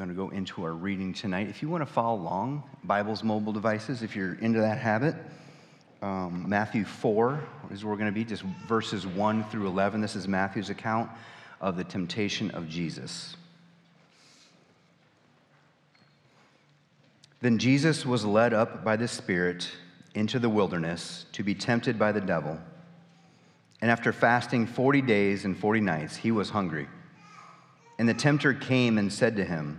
[0.00, 1.50] going to go into our reading tonight.
[1.50, 5.14] If you want to follow along, Bibles, mobile devices, if you're into that habit,
[6.00, 7.38] um, Matthew 4
[7.70, 10.00] is where we're going to be, just verses 1 through 11.
[10.00, 11.10] This is Matthew's account
[11.60, 13.36] of the temptation of Jesus.
[17.42, 19.70] Then Jesus was led up by the Spirit
[20.14, 22.58] into the wilderness to be tempted by the devil.
[23.82, 26.88] And after fasting 40 days and 40 nights, he was hungry.
[27.98, 29.78] And the tempter came and said to him,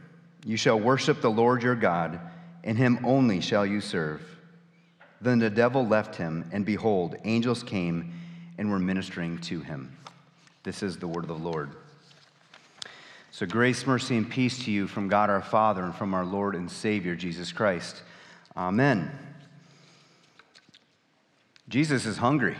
[0.45, 2.19] You shall worship the Lord your God,
[2.63, 4.21] and him only shall you serve.
[5.21, 8.13] Then the devil left him, and behold, angels came
[8.57, 9.95] and were ministering to him.
[10.63, 11.71] This is the word of the Lord.
[13.31, 16.55] So, grace, mercy, and peace to you from God our Father and from our Lord
[16.55, 18.01] and Savior, Jesus Christ.
[18.57, 19.11] Amen.
[21.69, 22.57] Jesus is hungry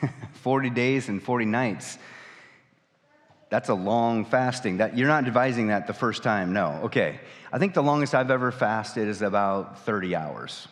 [0.34, 1.98] 40 days and 40 nights.
[3.52, 4.78] That's a long fasting.
[4.78, 6.80] That, you're not devising that the first time, no.
[6.84, 7.20] Okay.
[7.52, 10.68] I think the longest I've ever fasted is about 30 hours.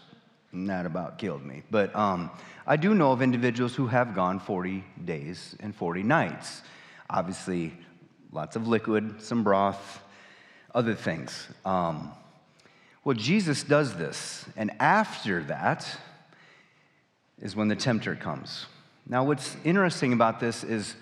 [0.52, 1.62] And that about killed me.
[1.70, 2.30] But um,
[2.66, 6.62] I do know of individuals who have gone 40 days and 40 nights.
[7.10, 7.74] Obviously,
[8.32, 10.02] lots of liquid, some broth,
[10.74, 11.48] other things.
[11.66, 12.10] Um,
[13.04, 15.86] well, Jesus does this, and after that
[17.42, 18.64] is when the tempter comes.
[19.06, 20.94] Now, what's interesting about this is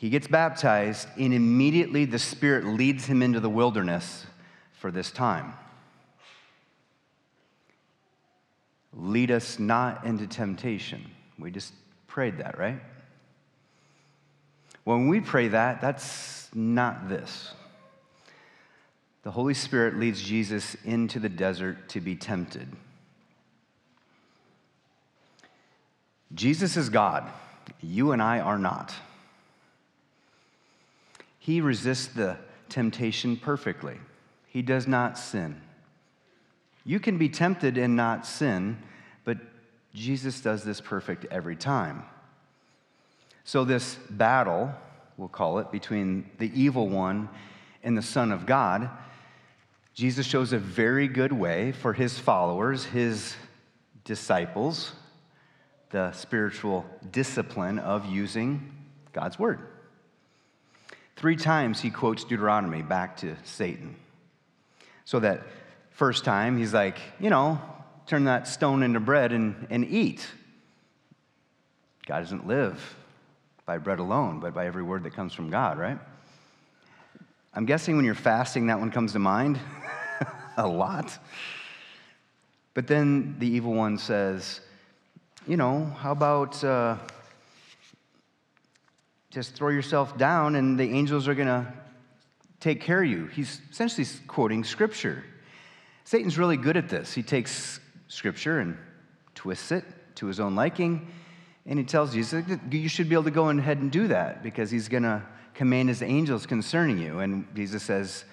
[0.00, 4.24] he gets baptized, and immediately the Spirit leads him into the wilderness
[4.72, 5.52] for this time.
[8.94, 11.04] Lead us not into temptation.
[11.38, 11.74] We just
[12.06, 12.80] prayed that, right?
[14.84, 17.52] When we pray that, that's not this.
[19.22, 22.68] The Holy Spirit leads Jesus into the desert to be tempted.
[26.32, 27.30] Jesus is God.
[27.82, 28.94] You and I are not.
[31.40, 32.36] He resists the
[32.68, 33.98] temptation perfectly.
[34.46, 35.60] He does not sin.
[36.84, 38.78] You can be tempted and not sin,
[39.24, 39.38] but
[39.94, 42.04] Jesus does this perfect every time.
[43.44, 44.72] So, this battle,
[45.16, 47.28] we'll call it, between the evil one
[47.82, 48.90] and the Son of God,
[49.94, 53.34] Jesus shows a very good way for his followers, his
[54.04, 54.92] disciples,
[55.88, 58.72] the spiritual discipline of using
[59.12, 59.60] God's word.
[61.20, 63.94] Three times he quotes Deuteronomy back to Satan.
[65.04, 65.42] So that
[65.90, 67.60] first time he's like, you know,
[68.06, 70.26] turn that stone into bread and, and eat.
[72.06, 72.96] God doesn't live
[73.66, 75.98] by bread alone, but by every word that comes from God, right?
[77.52, 79.60] I'm guessing when you're fasting, that one comes to mind
[80.56, 81.18] a lot.
[82.72, 84.62] But then the evil one says,
[85.46, 86.96] you know, how about uh,
[89.30, 91.72] just throw yourself down and the angels are going to
[92.60, 93.26] take care of you?
[93.26, 95.24] He's essentially quoting scripture.
[96.04, 97.12] Satan's really good at this.
[97.12, 98.76] He takes scripture and
[99.34, 99.84] twists it
[100.16, 101.08] to his own liking
[101.66, 102.24] and he tells you,
[102.70, 105.22] you should be able to go ahead and do that because he's going to
[105.54, 107.20] command his angels concerning you.
[107.20, 108.24] And Jesus says,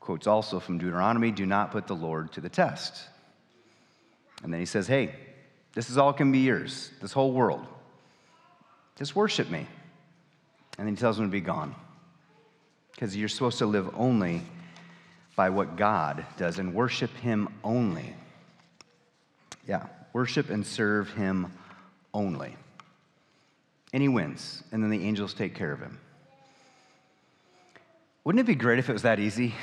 [0.00, 3.00] quotes also from Deuteronomy, do not put the Lord to the test.
[4.42, 5.14] And then he says, hey,
[5.72, 7.64] this is all can be yours, this whole world.
[8.96, 9.66] Just worship me.
[10.82, 11.76] And then he tells him to be gone
[12.90, 14.42] because you're supposed to live only
[15.36, 18.16] by what God does and worship him only.
[19.68, 21.52] Yeah, worship and serve him
[22.12, 22.56] only.
[23.92, 26.00] And he wins, and then the angels take care of him.
[28.24, 29.54] Wouldn't it be great if it was that easy?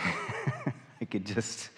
[1.01, 1.69] I could just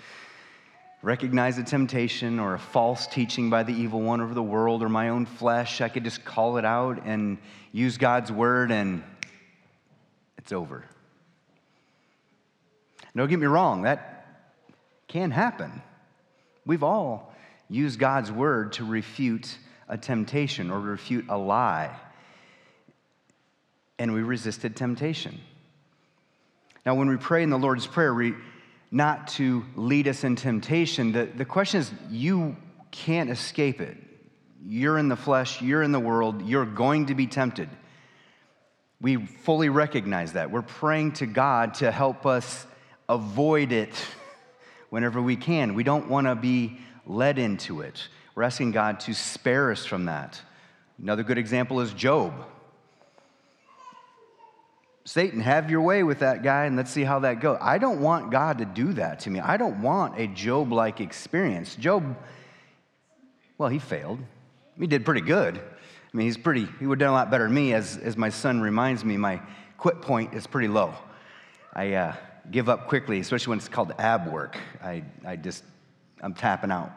[1.01, 4.89] recognize a temptation or a false teaching by the evil one over the world or
[4.89, 5.81] my own flesh.
[5.81, 7.39] I could just call it out and
[7.71, 9.01] use God's word, and
[10.41, 10.83] it's over.
[13.15, 14.25] Don't get me wrong, that
[15.07, 15.81] can happen.
[16.65, 17.33] We've all
[17.69, 19.57] used God's word to refute
[19.87, 21.95] a temptation or refute a lie.
[23.99, 25.39] And we resisted temptation.
[26.85, 28.33] Now, when we pray in the Lord's Prayer, we,
[28.89, 32.55] not to lead us in temptation, the, the question is you
[32.89, 33.97] can't escape it.
[34.65, 37.69] You're in the flesh, you're in the world, you're going to be tempted.
[39.01, 40.51] We fully recognize that.
[40.51, 42.67] We're praying to God to help us
[43.09, 43.93] avoid it
[44.89, 45.73] whenever we can.
[45.73, 46.77] We don't want to be
[47.07, 48.07] led into it.
[48.35, 50.39] We're asking God to spare us from that.
[51.01, 52.31] Another good example is Job.
[55.03, 57.57] Satan, have your way with that guy and let's see how that goes.
[57.59, 59.39] I don't want God to do that to me.
[59.39, 61.75] I don't want a Job like experience.
[61.75, 62.15] Job,
[63.57, 64.19] well, he failed.
[64.79, 65.59] He did pretty good.
[66.13, 67.73] I mean, he's pretty, he would have done a lot better than me.
[67.73, 69.41] As, as my son reminds me, my
[69.77, 70.93] quit point is pretty low.
[71.73, 72.15] I uh,
[72.49, 74.57] give up quickly, especially when it's called ab work.
[74.83, 75.63] I, I just,
[76.21, 76.91] I'm tapping out.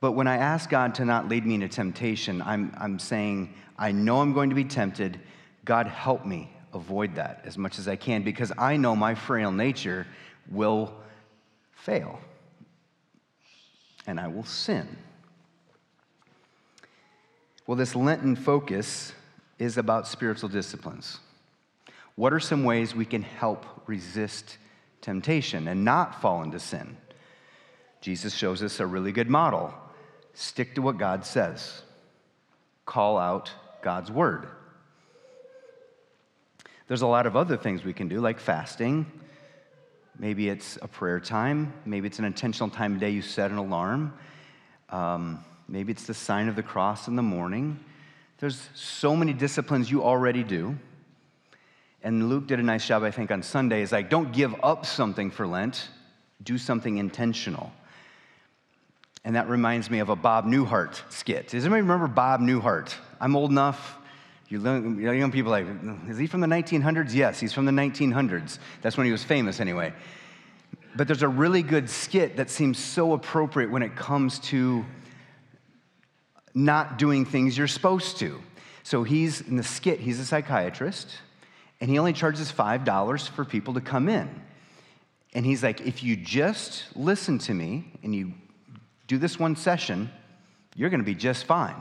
[0.00, 3.92] But when I ask God to not lead me into temptation, I'm, I'm saying, I
[3.92, 5.20] know I'm going to be tempted.
[5.64, 9.52] God, help me avoid that as much as I can because I know my frail
[9.52, 10.06] nature
[10.50, 10.92] will
[11.72, 12.18] fail
[14.06, 14.88] and I will sin.
[17.66, 19.12] Well, this Lenten focus
[19.58, 21.20] is about spiritual disciplines.
[22.16, 24.58] What are some ways we can help resist
[25.00, 26.96] temptation and not fall into sin?
[28.00, 29.72] Jesus shows us a really good model.
[30.34, 31.82] Stick to what God says,
[32.84, 34.48] call out God's word.
[36.88, 39.06] There's a lot of other things we can do, like fasting.
[40.18, 41.72] Maybe it's a prayer time.
[41.86, 44.12] Maybe it's an intentional time of day you set an alarm.
[44.90, 47.78] Um, Maybe it's the sign of the cross in the morning.
[48.38, 50.76] There's so many disciplines you already do.
[52.02, 53.82] And Luke did a nice job, I think, on Sunday.
[53.82, 55.88] Is like, don't give up something for Lent,
[56.42, 57.72] do something intentional.
[59.24, 61.48] And that reminds me of a Bob Newhart skit.
[61.48, 62.92] Does anybody remember Bob Newhart?
[63.20, 63.98] I'm old enough.
[64.48, 65.66] You young people like,
[66.08, 67.14] is he from the 1900s?
[67.14, 68.58] Yes, he's from the 1900s.
[68.82, 69.94] That's when he was famous, anyway.
[70.96, 74.84] But there's a really good skit that seems so appropriate when it comes to
[76.54, 78.40] not doing things you're supposed to.
[78.82, 81.08] So he's in the skit, he's a psychiatrist,
[81.80, 84.28] and he only charges $5 for people to come in.
[85.34, 88.32] And he's like, if you just listen to me and you
[89.06, 90.10] do this one session,
[90.74, 91.76] you're going to be just fine.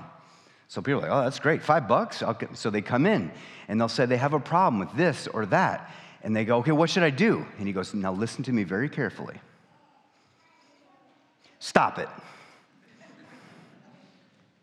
[0.67, 1.61] So people are like, oh, that's great.
[1.61, 2.23] Five bucks?
[2.53, 3.29] So they come in
[3.67, 5.91] and they'll say they have a problem with this or that.
[6.23, 7.45] And they go, okay, what should I do?
[7.57, 9.35] And he goes, now listen to me very carefully.
[11.59, 12.07] Stop it.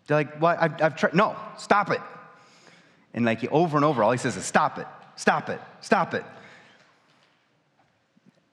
[0.08, 1.14] They're like, well, I've, I've tried.
[1.14, 2.00] No, stop it.
[3.14, 6.24] And like over and over, all he says is, stop it, stop it, stop it.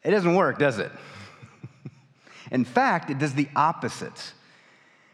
[0.04, 0.92] It doesn't work, does it?
[2.52, 4.34] In fact, it does the opposite.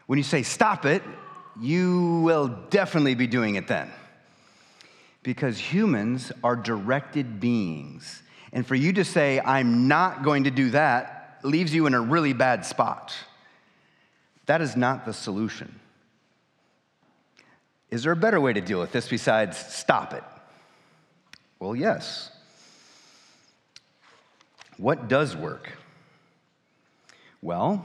[0.06, 1.02] When you say stop it,
[1.60, 3.90] you will definitely be doing it then.
[5.22, 8.22] Because humans are directed beings.
[8.52, 12.00] And for you to say, I'm not going to do that, leaves you in a
[12.00, 13.14] really bad spot.
[14.46, 15.78] That is not the solution.
[17.92, 20.24] Is there a better way to deal with this besides stop it?
[21.60, 22.30] Well, yes.
[24.78, 25.70] What does work?
[27.42, 27.84] Well,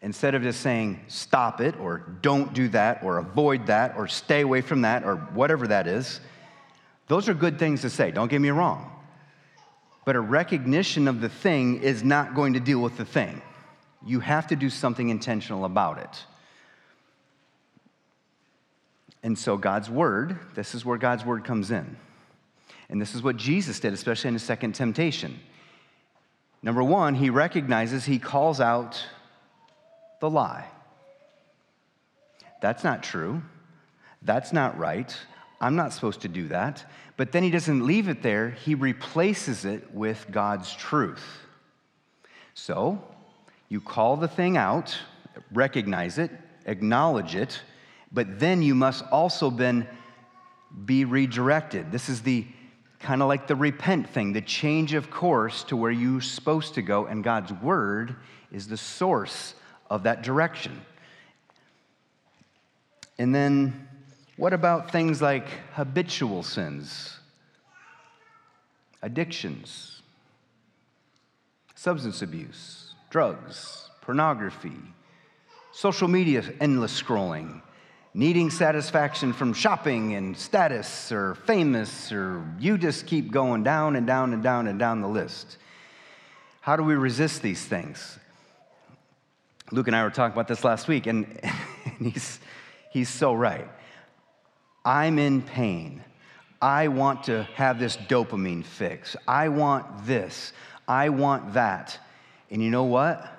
[0.00, 4.40] instead of just saying stop it or don't do that or avoid that or stay
[4.40, 6.22] away from that or whatever that is,
[7.08, 8.90] those are good things to say, don't get me wrong.
[10.06, 13.42] But a recognition of the thing is not going to deal with the thing.
[14.06, 16.24] You have to do something intentional about it.
[19.22, 21.96] And so, God's word, this is where God's word comes in.
[22.88, 25.38] And this is what Jesus did, especially in his second temptation.
[26.62, 29.04] Number one, he recognizes, he calls out
[30.20, 30.66] the lie.
[32.60, 33.42] That's not true.
[34.22, 35.16] That's not right.
[35.60, 36.84] I'm not supposed to do that.
[37.16, 41.24] But then he doesn't leave it there, he replaces it with God's truth.
[42.54, 43.02] So,
[43.68, 44.96] you call the thing out,
[45.52, 46.30] recognize it,
[46.64, 47.60] acknowledge it,
[48.12, 49.86] but then you must also then
[50.84, 51.90] be redirected.
[51.92, 52.46] This is the
[53.00, 56.82] kind of like the repent thing, the change of course to where you're supposed to
[56.82, 58.16] go, and God's word
[58.50, 59.54] is the source
[59.90, 60.80] of that direction.
[63.18, 63.88] And then,
[64.36, 67.18] what about things like habitual sins,
[69.02, 70.02] addictions,
[71.74, 74.76] substance abuse, drugs, pornography,
[75.72, 77.60] social media, endless scrolling?
[78.18, 84.08] Needing satisfaction from shopping and status or famous, or you just keep going down and
[84.08, 85.56] down and down and down the list.
[86.60, 88.18] How do we resist these things?
[89.70, 91.26] Luke and I were talking about this last week, and,
[91.84, 92.40] and he's,
[92.90, 93.68] he's so right.
[94.84, 96.02] I'm in pain.
[96.60, 99.14] I want to have this dopamine fix.
[99.28, 100.52] I want this.
[100.88, 101.96] I want that.
[102.50, 103.32] And you know what?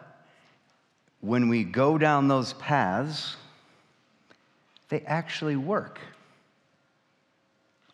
[1.20, 3.36] When we go down those paths,
[4.90, 6.00] they actually work.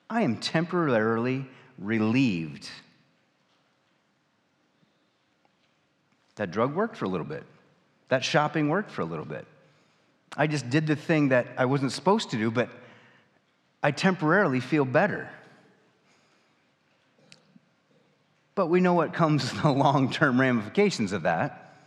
[0.10, 1.46] I am temporarily
[1.78, 2.70] relieved.
[6.36, 7.44] That drug worked for a little bit.
[8.10, 9.46] That shopping worked for a little bit.
[10.38, 12.70] I just did the thing that I wasn't supposed to do, but
[13.82, 15.30] I temporarily feel better.
[18.54, 21.78] But we know what comes in the long term ramifications of that.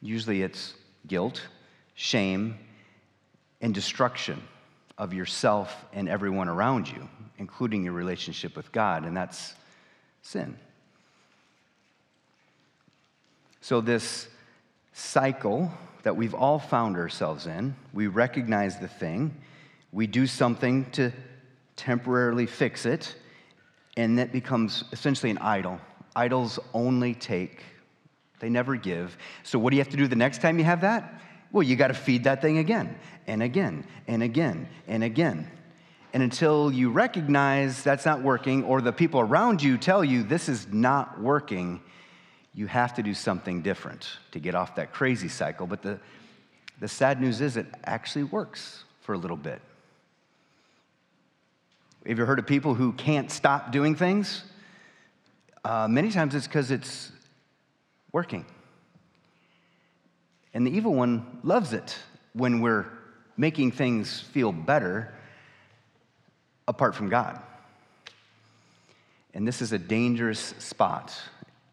[0.00, 0.74] Usually it's
[1.06, 1.42] guilt,
[1.94, 2.58] shame,
[3.62, 4.42] and destruction
[4.98, 9.54] of yourself and everyone around you, including your relationship with God, and that's
[10.20, 10.58] sin.
[13.60, 14.28] So, this
[14.92, 19.34] cycle that we've all found ourselves in, we recognize the thing,
[19.92, 21.12] we do something to
[21.76, 23.14] temporarily fix it,
[23.96, 25.80] and that becomes essentially an idol.
[26.16, 27.62] Idols only take,
[28.40, 29.16] they never give.
[29.44, 31.20] So, what do you have to do the next time you have that?
[31.52, 35.50] Well, you got to feed that thing again and again and again and again.
[36.14, 40.48] And until you recognize that's not working, or the people around you tell you this
[40.48, 41.80] is not working,
[42.54, 45.66] you have to do something different to get off that crazy cycle.
[45.66, 46.00] But the,
[46.80, 49.60] the sad news is it actually works for a little bit.
[52.06, 54.42] Have you heard of people who can't stop doing things?
[55.64, 57.12] Uh, many times it's because it's
[58.10, 58.44] working.
[60.54, 61.96] And the evil one loves it
[62.34, 62.86] when we're
[63.36, 65.12] making things feel better
[66.68, 67.40] apart from God.
[69.34, 71.18] And this is a dangerous spot.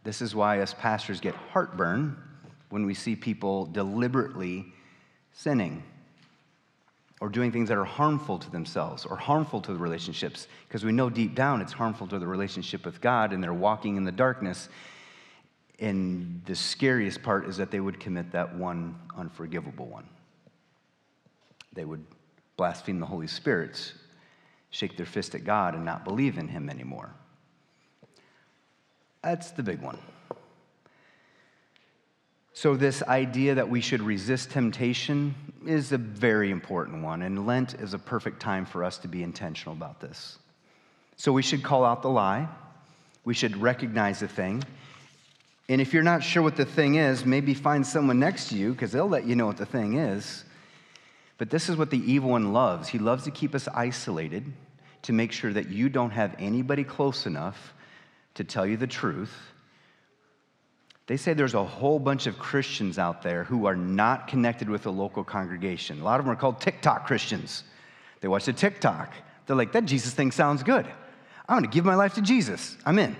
[0.03, 2.17] This is why us pastors get heartburn
[2.69, 4.65] when we see people deliberately
[5.33, 5.83] sinning
[7.21, 10.91] or doing things that are harmful to themselves or harmful to the relationships because we
[10.91, 14.11] know deep down it's harmful to the relationship with God and they're walking in the
[14.11, 14.69] darkness
[15.79, 20.07] and the scariest part is that they would commit that one unforgivable one.
[21.73, 22.05] They would
[22.57, 23.93] blaspheme the Holy Spirit,
[24.71, 27.13] shake their fist at God, and not believe in Him anymore.
[29.21, 29.97] That's the big one.
[32.53, 35.33] So, this idea that we should resist temptation
[35.65, 39.23] is a very important one, and Lent is a perfect time for us to be
[39.23, 40.37] intentional about this.
[41.15, 42.49] So, we should call out the lie,
[43.23, 44.63] we should recognize the thing,
[45.69, 48.71] and if you're not sure what the thing is, maybe find someone next to you
[48.71, 50.43] because they'll let you know what the thing is.
[51.37, 52.89] But this is what the evil one loves.
[52.89, 54.51] He loves to keep us isolated
[55.03, 57.75] to make sure that you don't have anybody close enough
[58.33, 59.33] to tell you the truth.
[61.05, 64.87] They say there's a whole bunch of Christians out there who are not connected with
[64.87, 66.01] a local congregation.
[66.01, 67.63] A lot of them are called TikTok Christians.
[68.21, 69.13] They watch the TikTok.
[69.45, 70.85] They're like, that Jesus thing sounds good.
[71.47, 72.75] I'm going to give my life to Jesus.
[72.85, 73.15] I'm in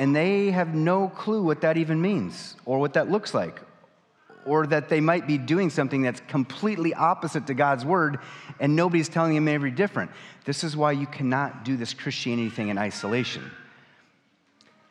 [0.00, 3.60] and they have no clue what that even means or what that looks like
[4.46, 8.18] or that they might be doing something that's completely opposite to God's word
[8.60, 10.10] and nobody's telling them every different.
[10.46, 13.50] This is why you cannot do this Christianity thing in isolation.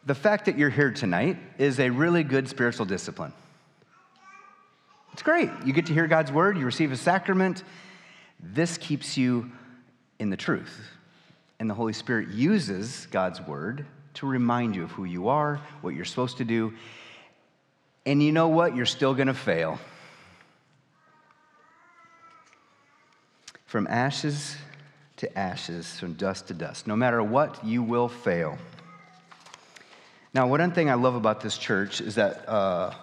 [0.06, 3.34] The fact that you're here tonight is a really good spiritual discipline.
[5.14, 5.50] It's great.
[5.66, 7.64] You get to hear God's word, you receive a sacrament.
[8.40, 9.50] This keeps you
[10.20, 10.92] in the truth.
[11.60, 15.96] And the Holy Spirit uses God's word to remind you of who you are, what
[15.96, 16.74] you're supposed to do.
[18.06, 18.76] And you know what?
[18.76, 19.80] You're still going to fail.
[23.66, 24.56] From ashes
[25.18, 26.88] to ashes, from dust to dust.
[26.88, 28.58] No matter what, you will fail.
[30.34, 32.94] Now, one thing I love about this church is that uh,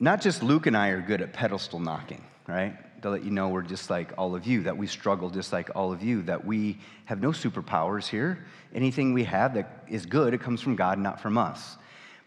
[0.00, 2.76] not just Luke and I are good at pedestal knocking, right?
[3.04, 5.68] To let you know we're just like all of you, that we struggle just like
[5.74, 8.46] all of you, that we have no superpowers here.
[8.74, 11.76] Anything we have that is good, it comes from God, not from us.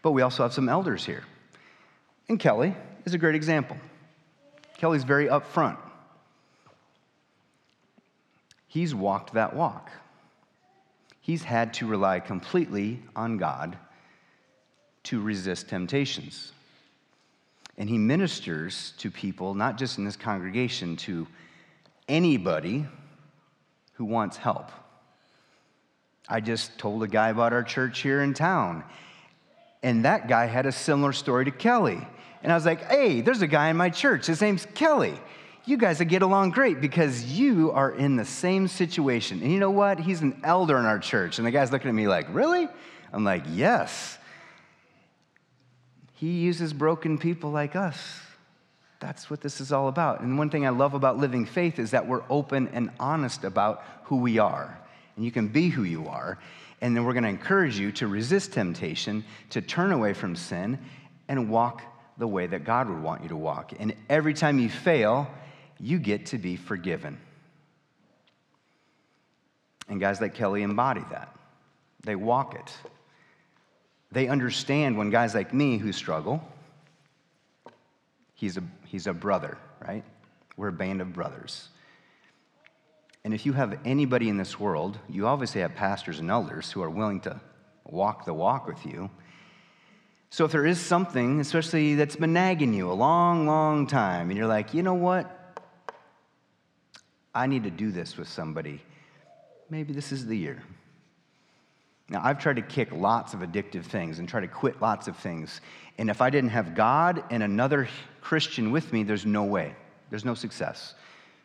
[0.02, 1.24] But we also have some elders here.
[2.28, 3.76] And Kelly is a great example.
[4.76, 5.78] Kelly's very upfront.
[8.68, 9.90] He's walked that walk.
[11.20, 13.76] He's had to rely completely on God
[15.04, 16.52] to resist temptations.
[17.78, 21.26] And he ministers to people, not just in this congregation, to
[22.08, 22.86] anybody
[23.94, 24.70] who wants help.
[26.28, 28.84] I just told a guy about our church here in town,
[29.82, 32.06] and that guy had a similar story to Kelly.
[32.42, 34.26] And I was like, hey, there's a guy in my church.
[34.26, 35.14] His name's Kelly.
[35.64, 39.40] You guys get along great because you are in the same situation.
[39.42, 40.00] And you know what?
[40.00, 41.38] He's an elder in our church.
[41.38, 42.68] And the guy's looking at me like, really?
[43.12, 44.17] I'm like, yes.
[46.18, 47.96] He uses broken people like us.
[48.98, 50.20] That's what this is all about.
[50.20, 53.84] And one thing I love about living faith is that we're open and honest about
[54.04, 54.76] who we are.
[55.14, 56.36] And you can be who you are.
[56.80, 60.80] And then we're going to encourage you to resist temptation, to turn away from sin,
[61.28, 61.82] and walk
[62.18, 63.72] the way that God would want you to walk.
[63.78, 65.30] And every time you fail,
[65.78, 67.16] you get to be forgiven.
[69.88, 71.32] And guys like Kelly embody that.
[72.02, 72.90] They walk it.
[74.10, 76.42] They understand when guys like me who struggle,
[78.34, 80.04] he's a, he's a brother, right?
[80.56, 81.68] We're a band of brothers.
[83.24, 86.82] And if you have anybody in this world, you obviously have pastors and elders who
[86.82, 87.38] are willing to
[87.84, 89.10] walk the walk with you.
[90.30, 94.38] So if there is something, especially that's been nagging you a long, long time, and
[94.38, 95.34] you're like, you know what?
[97.34, 98.80] I need to do this with somebody.
[99.70, 100.62] Maybe this is the year.
[102.10, 105.16] Now, I've tried to kick lots of addictive things and try to quit lots of
[105.16, 105.60] things.
[105.98, 107.88] And if I didn't have God and another
[108.22, 109.74] Christian with me, there's no way.
[110.08, 110.94] There's no success.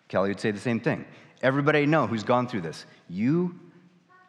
[0.07, 1.05] Kelly would say the same thing.
[1.41, 3.59] Everybody I know who's gone through this, you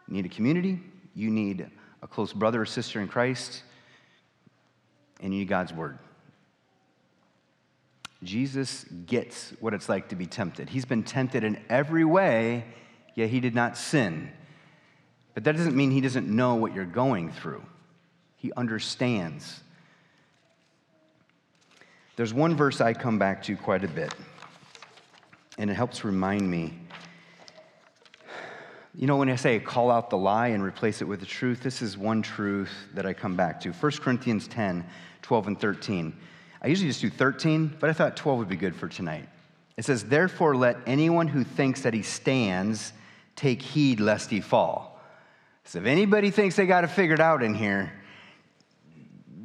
[0.09, 0.81] need a community,
[1.15, 1.71] you need
[2.03, 3.63] a close brother or sister in Christ,
[5.21, 5.99] and you need God's word.
[8.25, 10.69] Jesus gets what it's like to be tempted.
[10.69, 12.65] He's been tempted in every way,
[13.15, 14.33] yet he did not sin.
[15.35, 17.63] But that doesn't mean he doesn't know what you're going through,
[18.37, 19.61] he understands.
[22.17, 24.15] There's one verse I come back to quite a bit,
[25.59, 26.79] and it helps remind me.
[28.95, 31.61] You know, when I say call out the lie and replace it with the truth,
[31.61, 33.73] this is one truth that I come back to.
[33.73, 34.87] 1 Corinthians 10
[35.23, 36.15] 12 and 13.
[36.61, 39.27] I usually just do 13, but I thought 12 would be good for tonight.
[39.77, 42.93] It says, Therefore, let anyone who thinks that he stands
[43.35, 44.94] take heed lest he fall.
[45.65, 47.93] So if anybody thinks they got it figured out in here,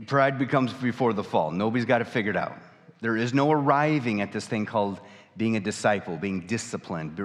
[0.06, 1.52] pride becomes before the fall.
[1.52, 2.58] Nobody's got it figured out.
[3.02, 5.00] There is no arriving at this thing called
[5.38, 7.16] being a disciple, being disciplined.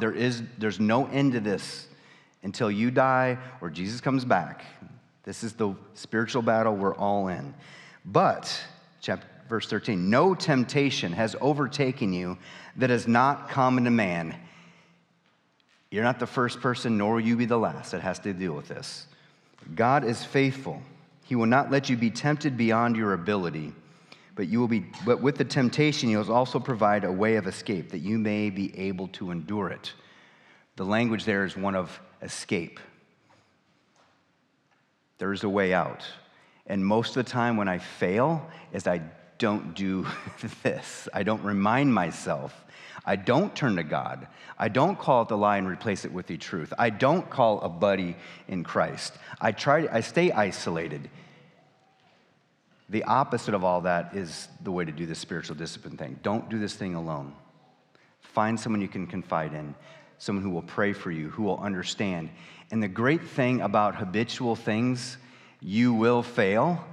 [0.00, 1.86] There is, there's no end to this
[2.42, 4.64] until you die or Jesus comes back.
[5.22, 7.54] This is the spiritual battle we're all in.
[8.04, 8.60] But,
[9.00, 12.38] chapter, verse 13, no temptation has overtaken you
[12.76, 14.34] that is not common to man.
[15.90, 18.52] You're not the first person, nor will you be the last that has to deal
[18.52, 19.06] with this.
[19.74, 20.80] God is faithful.
[21.24, 23.72] He will not let you be tempted beyond your ability,
[24.34, 27.46] but you will be but with the temptation he will also provide a way of
[27.46, 29.92] escape that you may be able to endure it.
[30.76, 32.80] The language there is one of escape.
[35.18, 36.04] There is a way out.
[36.66, 39.02] And most of the time when I fail is I
[39.38, 40.06] don't do
[40.62, 41.08] this.
[41.12, 42.64] I don't remind myself
[43.04, 44.26] I don't turn to God.
[44.58, 46.72] I don't call it the lie and replace it with the truth.
[46.78, 49.14] I don't call a buddy in Christ.
[49.40, 51.08] I try I stay isolated.
[52.90, 56.18] The opposite of all that is the way to do the spiritual discipline thing.
[56.22, 57.34] Don't do this thing alone.
[58.20, 59.74] Find someone you can confide in,
[60.18, 62.30] someone who will pray for you, who will understand.
[62.70, 65.16] And the great thing about habitual things,
[65.60, 66.84] you will fail.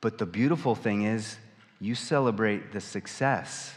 [0.00, 1.36] But the beautiful thing is,
[1.80, 3.74] you celebrate the success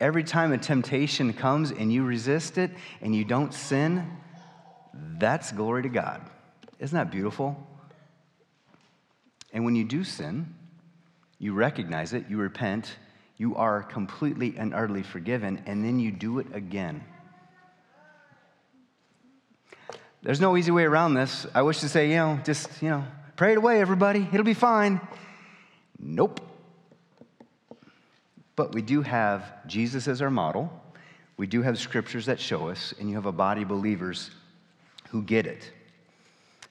[0.00, 4.06] Every time a temptation comes and you resist it and you don't sin,
[5.18, 6.22] that's glory to God.
[6.78, 7.56] Isn't that beautiful?
[9.52, 10.54] And when you do sin,
[11.38, 12.96] you recognize it, you repent,
[13.36, 17.02] you are completely and utterly forgiven, and then you do it again.
[20.22, 21.46] There's no easy way around this.
[21.54, 23.04] I wish to say, you know, just, you know,
[23.36, 24.28] pray it away, everybody.
[24.32, 25.00] It'll be fine.
[25.98, 26.47] Nope.
[28.58, 30.68] But we do have Jesus as our model.
[31.36, 34.32] We do have scriptures that show us, and you have a body of believers
[35.10, 35.70] who get it.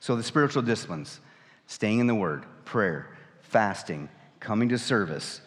[0.02, 1.21] So the spiritual disciplines
[1.65, 4.10] staying in the Word, prayer, fasting,
[4.41, 5.39] coming to service,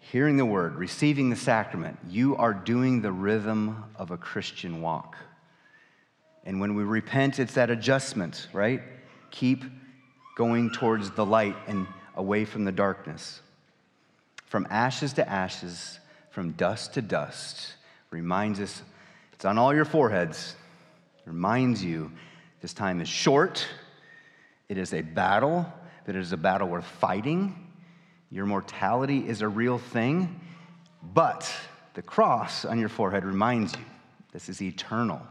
[0.00, 5.16] hearing the Word, receiving the sacrament, you are doing the rhythm of a Christian walk.
[6.44, 8.82] And when we repent, it's that adjustment, right?
[9.30, 9.64] Keep
[10.36, 13.40] going towards the light and away from the darkness.
[14.50, 17.74] From ashes to ashes, from dust to dust,
[18.10, 18.82] reminds us,
[19.32, 20.56] it's on all your foreheads,
[21.24, 22.10] reminds you
[22.60, 23.64] this time is short,
[24.68, 25.72] it is a battle,
[26.04, 27.64] that it is a battle worth fighting.
[28.32, 30.40] Your mortality is a real thing,
[31.14, 31.48] but
[31.94, 33.84] the cross on your forehead reminds you
[34.32, 35.22] this is eternal.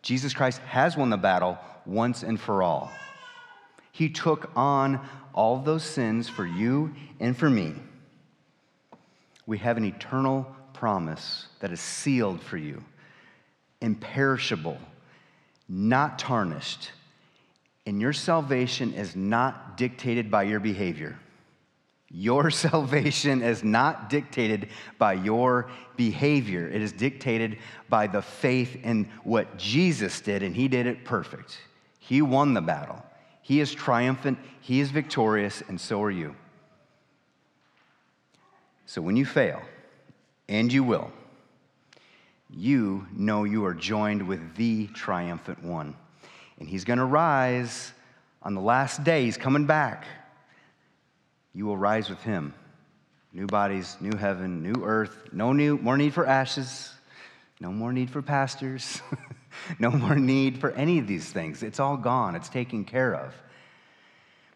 [0.00, 2.90] Jesus Christ has won the battle once and for all.
[3.92, 7.74] He took on all those sins for you and for me
[9.46, 12.82] we have an eternal promise that is sealed for you,
[13.80, 14.78] imperishable,
[15.68, 16.90] not tarnished.
[17.86, 21.18] And your salvation is not dictated by your behavior.
[22.10, 29.08] Your salvation is not dictated by your behavior, it is dictated by the faith in
[29.22, 31.58] what Jesus did, and He did it perfect.
[31.98, 33.02] He won the battle.
[33.42, 36.34] He is triumphant, He is victorious, and so are you.
[38.86, 39.62] So when you fail,
[40.48, 41.10] and you will,
[42.50, 45.96] you know you are joined with the triumphant one.
[46.58, 47.92] And He's going to rise
[48.42, 49.24] on the last day.
[49.24, 50.06] He's coming back
[51.54, 52.52] you will rise with him.
[53.32, 56.92] New bodies, new heaven, new earth, no new, more need for ashes,
[57.60, 59.00] no more need for pastors,
[59.78, 61.62] no more need for any of these things.
[61.62, 63.34] It's all gone, it's taken care of.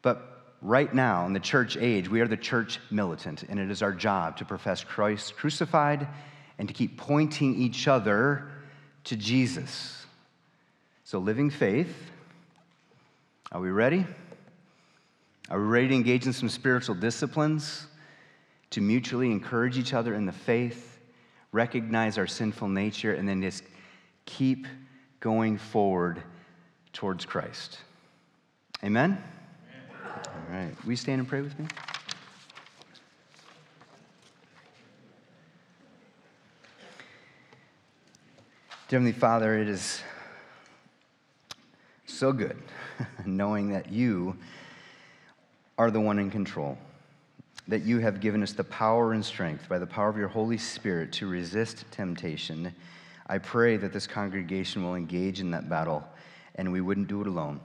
[0.03, 3.83] But right now, in the church age, we are the church militant, and it is
[3.83, 6.09] our job to profess Christ crucified
[6.59, 8.51] and to keep pointing each other
[9.05, 10.07] to Jesus.
[11.05, 12.11] So, living faith,
[13.53, 14.07] are we ready?
[15.51, 17.87] Are we ready to engage in some spiritual disciplines
[18.71, 20.99] to mutually encourage each other in the faith,
[21.53, 23.62] recognize our sinful nature, and then just
[24.27, 24.66] keep
[25.21, 26.23] going forward
[26.92, 27.79] towards Christ?
[28.85, 29.23] Amen?
[30.50, 30.72] Right.
[30.82, 31.66] Will you stand and pray with me?
[38.88, 40.00] Dear Heavenly Father, it is
[42.06, 42.56] so good
[43.26, 44.38] knowing that you
[45.76, 46.78] are the one in control.
[47.68, 50.56] That you have given us the power and strength by the power of your Holy
[50.56, 52.74] Spirit to resist temptation.
[53.26, 56.02] I pray that this congregation will engage in that battle
[56.54, 57.61] and we wouldn't do it alone,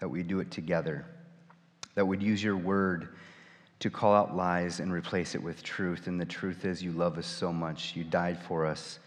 [0.00, 1.06] that we do it together,
[1.94, 3.08] that we'd use your word
[3.80, 6.06] to call out lies and replace it with truth.
[6.06, 8.98] And the truth is, you love us so much, you died for us,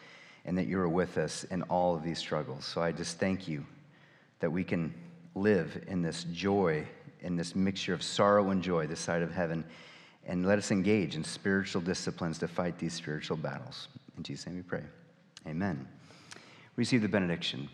[0.46, 2.66] and that you're with us in all of these struggles.
[2.66, 3.66] So I just thank you
[4.40, 4.94] that we can
[5.36, 6.86] live in this joy
[7.24, 9.64] in this mixture of sorrow and joy this side of heaven.
[10.26, 13.88] And let us engage in spiritual disciplines to fight these spiritual battles.
[14.18, 14.84] In Jesus' name we pray.
[15.48, 15.88] Amen.
[16.76, 17.68] Receive the benediction.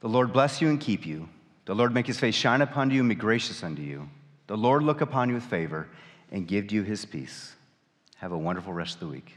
[0.00, 1.28] The Lord bless you and keep you.
[1.66, 4.08] The Lord make his face shine upon you and be gracious unto you.
[4.48, 5.88] The Lord look upon you with favor
[6.32, 7.54] and give you his peace.
[8.16, 9.36] Have a wonderful rest of the week.